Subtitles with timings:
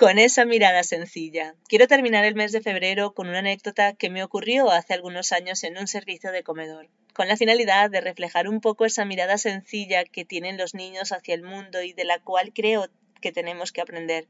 [0.00, 1.54] Con esa mirada sencilla.
[1.68, 5.62] Quiero terminar el mes de febrero con una anécdota que me ocurrió hace algunos años
[5.62, 10.04] en un servicio de comedor, con la finalidad de reflejar un poco esa mirada sencilla
[10.04, 12.88] que tienen los niños hacia el mundo y de la cual creo
[13.20, 14.26] que tenemos que aprender.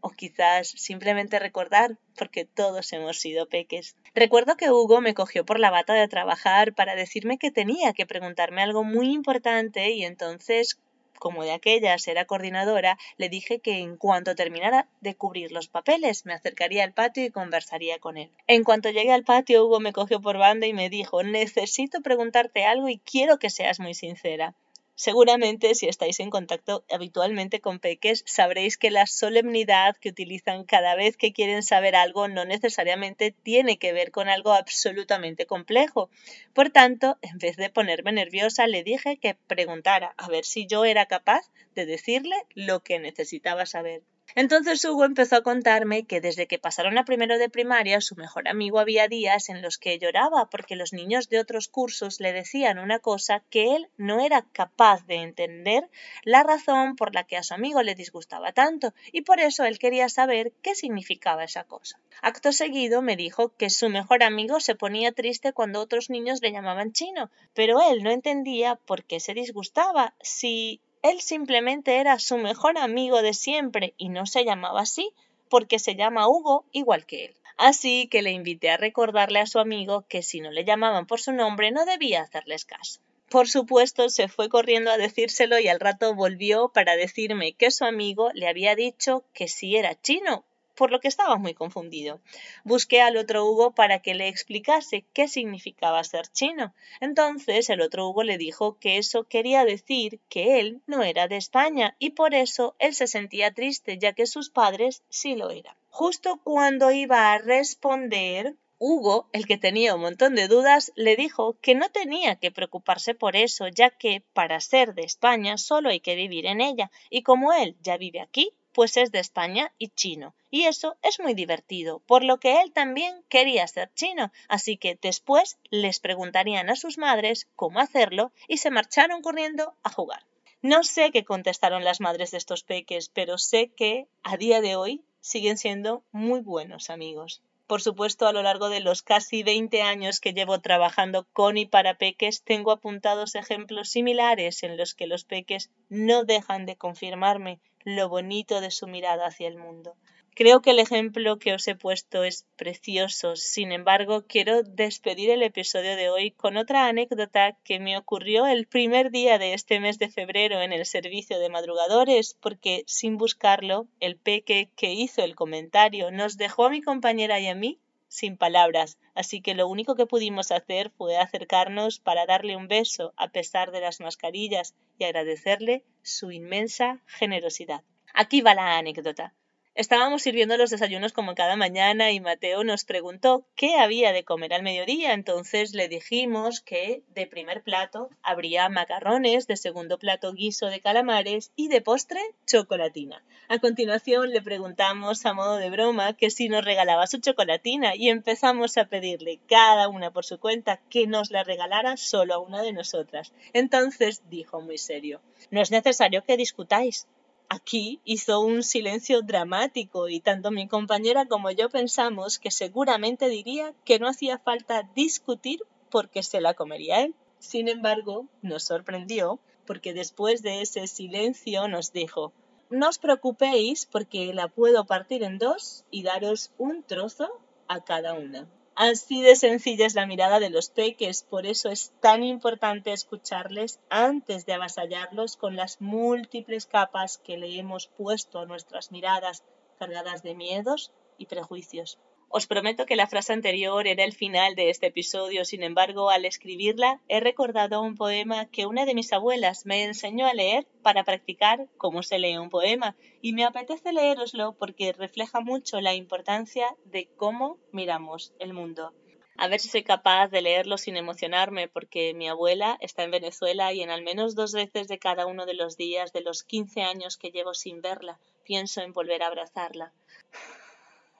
[0.00, 3.96] O quizás simplemente recordar, porque todos hemos sido peques.
[4.14, 8.06] Recuerdo que Hugo me cogió por la bata de trabajar para decirme que tenía que
[8.06, 10.78] preguntarme algo muy importante y entonces
[11.18, 16.26] como de aquellas era coordinadora, le dije que en cuanto terminara de cubrir los papeles
[16.26, 18.30] me acercaría al patio y conversaría con él.
[18.46, 22.64] En cuanto llegué al patio, Hugo me cogió por banda y me dijo necesito preguntarte
[22.64, 24.54] algo y quiero que seas muy sincera.
[25.00, 30.94] Seguramente si estáis en contacto habitualmente con peques sabréis que la solemnidad que utilizan cada
[30.94, 36.10] vez que quieren saber algo no necesariamente tiene que ver con algo absolutamente complejo.
[36.52, 40.84] Por tanto, en vez de ponerme nerviosa, le dije que preguntara a ver si yo
[40.84, 44.02] era capaz de decirle lo que necesitaba saber.
[44.34, 48.48] Entonces Hugo empezó a contarme que desde que pasaron a primero de primaria su mejor
[48.48, 52.78] amigo había días en los que lloraba porque los niños de otros cursos le decían
[52.78, 55.88] una cosa que él no era capaz de entender
[56.24, 59.78] la razón por la que a su amigo le disgustaba tanto y por eso él
[59.78, 61.98] quería saber qué significaba esa cosa.
[62.22, 66.52] Acto seguido me dijo que su mejor amigo se ponía triste cuando otros niños le
[66.52, 72.36] llamaban chino, pero él no entendía por qué se disgustaba si él simplemente era su
[72.36, 75.12] mejor amigo de siempre y no se llamaba así
[75.48, 77.34] porque se llama Hugo igual que él.
[77.56, 81.20] Así que le invité a recordarle a su amigo que si no le llamaban por
[81.20, 83.00] su nombre no debía hacerles caso.
[83.28, 87.84] Por supuesto, se fue corriendo a decírselo y al rato volvió para decirme que su
[87.84, 90.44] amigo le había dicho que si era chino,
[90.80, 92.22] por lo que estaba muy confundido.
[92.64, 96.72] Busqué al otro Hugo para que le explicase qué significaba ser chino.
[97.02, 101.36] Entonces el otro Hugo le dijo que eso quería decir que él no era de
[101.36, 105.76] España y por eso él se sentía triste ya que sus padres sí lo eran.
[105.90, 111.58] Justo cuando iba a responder, Hugo, el que tenía un montón de dudas, le dijo
[111.60, 116.00] que no tenía que preocuparse por eso, ya que para ser de España solo hay
[116.00, 119.88] que vivir en ella, y como él ya vive aquí, pues es de España y
[119.88, 120.32] chino.
[120.50, 124.98] Y eso es muy divertido, por lo que él también quería ser chino, así que
[125.00, 130.24] después les preguntarían a sus madres cómo hacerlo y se marcharon corriendo a jugar.
[130.62, 134.76] No sé qué contestaron las madres de estos peques, pero sé que a día de
[134.76, 137.42] hoy siguen siendo muy buenos amigos.
[137.66, 141.66] Por supuesto, a lo largo de los casi 20 años que llevo trabajando con y
[141.66, 147.60] para peques, tengo apuntados ejemplos similares en los que los peques no dejan de confirmarme
[147.84, 149.96] lo bonito de su mirada hacia el mundo.
[150.34, 153.36] Creo que el ejemplo que os he puesto es precioso.
[153.36, 158.66] Sin embargo, quiero despedir el episodio de hoy con otra anécdota que me ocurrió el
[158.66, 163.86] primer día de este mes de febrero en el servicio de madrugadores, porque sin buscarlo,
[163.98, 167.80] el peque que hizo el comentario nos dejó a mi compañera y a mí
[168.10, 173.14] sin palabras, así que lo único que pudimos hacer fue acercarnos para darle un beso
[173.16, 177.82] a pesar de las mascarillas y agradecerle su inmensa generosidad.
[178.12, 179.32] Aquí va la anécdota.
[179.76, 184.52] Estábamos sirviendo los desayunos como cada mañana y Mateo nos preguntó qué había de comer
[184.52, 185.12] al mediodía.
[185.12, 191.52] Entonces le dijimos que de primer plato habría macarrones, de segundo plato guiso de calamares
[191.54, 193.22] y de postre chocolatina.
[193.48, 198.08] A continuación le preguntamos a modo de broma que si nos regalaba su chocolatina y
[198.08, 202.62] empezamos a pedirle cada una por su cuenta que nos la regalara solo a una
[202.62, 203.32] de nosotras.
[203.52, 205.20] Entonces dijo muy serio,
[205.52, 207.06] no es necesario que discutáis.
[207.52, 213.74] Aquí hizo un silencio dramático y tanto mi compañera como yo pensamos que seguramente diría
[213.84, 215.58] que no hacía falta discutir
[215.90, 217.12] porque se la comería él.
[217.40, 222.32] Sin embargo, nos sorprendió porque después de ese silencio nos dijo
[222.70, 227.30] No os preocupéis porque la puedo partir en dos y daros un trozo
[227.66, 228.46] a cada una.
[228.82, 233.78] Así de sencilla es la mirada de los peques, por eso es tan importante escucharles
[233.90, 239.44] antes de avasallarlos con las múltiples capas que le hemos puesto a nuestras miradas
[239.78, 241.98] cargadas de miedos y prejuicios.
[242.32, 246.24] Os prometo que la frase anterior era el final de este episodio, sin embargo, al
[246.24, 251.02] escribirla he recordado un poema que una de mis abuelas me enseñó a leer para
[251.02, 256.76] practicar cómo se lee un poema, y me apetece leeroslo porque refleja mucho la importancia
[256.84, 258.94] de cómo miramos el mundo.
[259.36, 263.72] A ver si soy capaz de leerlo sin emocionarme, porque mi abuela está en Venezuela
[263.72, 266.82] y en al menos dos veces de cada uno de los días de los 15
[266.82, 269.92] años que llevo sin verla, pienso en volver a abrazarla.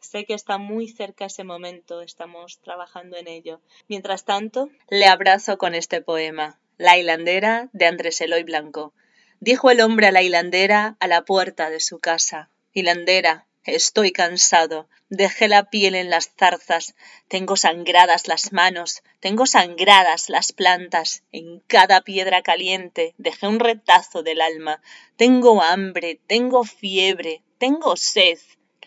[0.00, 3.60] Sé que está muy cerca ese momento, estamos trabajando en ello.
[3.86, 8.94] Mientras tanto, le abrazo con este poema, La hilandera de Andrés Eloy Blanco.
[9.40, 12.50] Dijo el hombre a la hilandera a la puerta de su casa.
[12.72, 16.94] Hilandera, estoy cansado, dejé la piel en las zarzas,
[17.28, 24.22] tengo sangradas las manos, tengo sangradas las plantas, en cada piedra caliente dejé un retazo
[24.22, 24.80] del alma,
[25.16, 28.38] tengo hambre, tengo fiebre, tengo sed,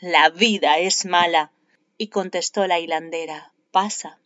[0.04, 1.54] la vida es mala.
[1.98, 4.20] Y contestó la hilandera, pasa.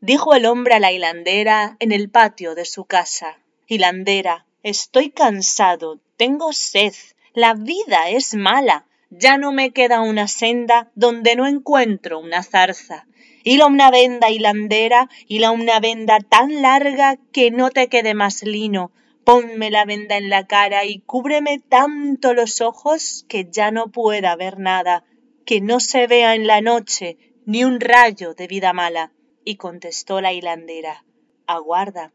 [0.00, 6.00] Dijo el hombre a la hilandera en el patio de su casa, hilandera, estoy cansado,
[6.16, 6.94] tengo sed,
[7.34, 13.06] la vida es mala, ya no me queda una senda donde no encuentro una zarza.
[13.42, 18.90] Hila una venda hilandera, hila una venda tan larga que no te quede más lino,
[19.24, 24.36] Ponme la venda en la cara y cúbreme tanto los ojos que ya no pueda
[24.36, 25.04] ver nada,
[25.46, 27.16] que no se vea en la noche
[27.46, 29.12] ni un rayo de vida mala.
[29.42, 31.04] Y contestó la hilandera,
[31.46, 32.12] aguarda.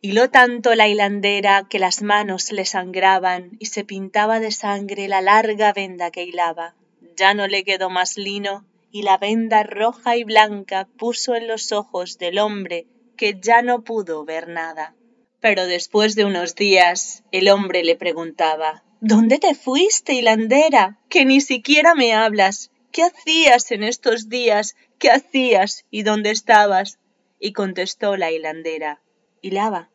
[0.00, 5.20] Hiló tanto la hilandera que las manos le sangraban y se pintaba de sangre la
[5.20, 6.74] larga venda que hilaba.
[7.16, 11.72] Ya no le quedó más lino y la venda roja y blanca puso en los
[11.72, 14.94] ojos del hombre que ya no pudo ver nada.
[15.40, 20.98] Pero después de unos días el hombre le preguntaba ¿Dónde te fuiste, hilandera?
[21.08, 22.72] Que ni siquiera me hablas.
[22.90, 24.74] ¿Qué hacías en estos días?
[24.98, 26.98] ¿Qué hacías y dónde estabas?
[27.38, 29.00] Y contestó la hilandera
[29.40, 29.90] Hilaba.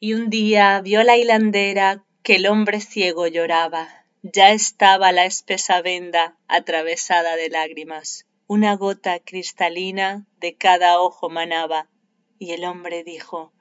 [0.00, 4.06] Y un día vio la hilandera que el hombre ciego lloraba.
[4.22, 8.26] Ya estaba la espesa venda atravesada de lágrimas.
[8.46, 11.90] Una gota cristalina de cada ojo manaba
[12.38, 13.52] y el hombre dijo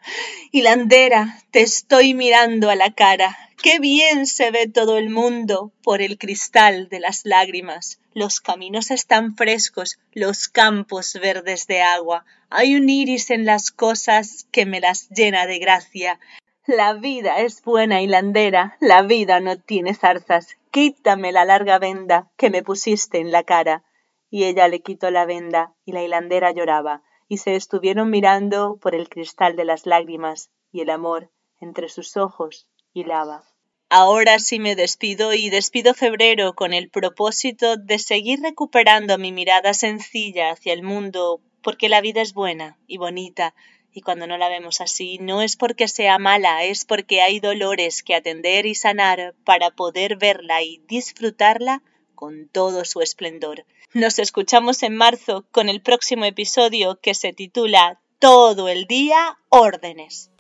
[0.51, 3.38] Hilandera, te estoy mirando a la cara.
[3.62, 8.00] Qué bien se ve todo el mundo por el cristal de las lágrimas.
[8.13, 12.25] Los caminos están frescos, los campos verdes de agua.
[12.50, 16.19] Hay un iris en las cosas que me las llena de gracia.
[16.66, 20.57] La vida es buena, hilandera, la vida no tiene zarzas.
[20.71, 23.83] Quítame la larga venda que me pusiste en la cara.
[24.30, 28.95] Y ella le quitó la venda y la hilandera lloraba y se estuvieron mirando por
[28.95, 33.44] el cristal de las lágrimas y el amor entre sus ojos hilaba.
[33.89, 39.74] Ahora sí me despido y despido febrero con el propósito de seguir recuperando mi mirada
[39.74, 43.54] sencilla hacia el mundo, porque la vida es buena y bonita,
[43.92, 48.04] y cuando no la vemos así no es porque sea mala, es porque hay dolores
[48.04, 51.81] que atender y sanar para poder verla y disfrutarla
[52.15, 53.65] con todo su esplendor.
[53.94, 60.31] Nos escuchamos en marzo con el próximo episodio que se titula Todo el día órdenes.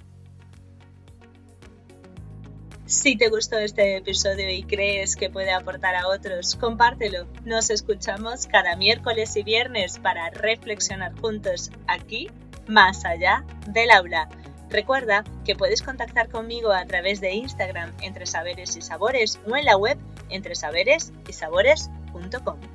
[2.85, 7.25] Si te gustó este episodio y crees que puede aportar a otros, compártelo.
[7.43, 12.29] Nos escuchamos cada miércoles y viernes para reflexionar juntos aquí,
[12.67, 14.29] más allá del aula.
[14.69, 19.65] Recuerda que puedes contactar conmigo a través de Instagram entre saberes y sabores o en
[19.65, 19.97] la web
[20.29, 22.74] entre saberes y sabores.com.